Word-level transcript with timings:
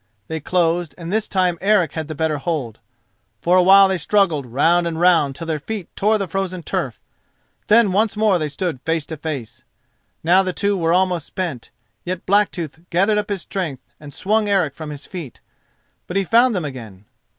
They 0.29 0.39
closed 0.39 0.95
and 0.97 1.13
this 1.13 1.27
time 1.27 1.59
Eric 1.61 1.91
had 1.93 2.07
the 2.07 2.15
better 2.15 2.39
hold. 2.39 2.79
For 3.39 3.55
a 3.55 3.61
while 3.61 3.87
they 3.87 3.99
struggled 3.99 4.47
round 4.47 4.87
and 4.87 4.99
round 4.99 5.35
till 5.35 5.45
their 5.45 5.59
feet 5.59 5.95
tore 5.95 6.17
the 6.17 6.27
frozen 6.27 6.63
turf, 6.63 6.99
then 7.67 7.91
once 7.91 8.17
more 8.17 8.39
they 8.39 8.49
stood 8.49 8.81
face 8.81 9.05
to 9.05 9.15
face. 9.17 9.61
Now 10.23 10.41
the 10.41 10.53
two 10.53 10.75
were 10.75 10.91
almost 10.91 11.27
spent; 11.27 11.69
yet 12.03 12.25
Blacktooth 12.25 12.79
gathered 12.89 13.19
up 13.19 13.29
his 13.29 13.43
strength 13.43 13.83
and 13.99 14.11
swung 14.11 14.49
Eric 14.49 14.73
from 14.73 14.89
his 14.89 15.05
feet, 15.05 15.39
but 16.07 16.17
he 16.17 16.23
found 16.23 16.55
them 16.55 16.65
again. 16.65 17.05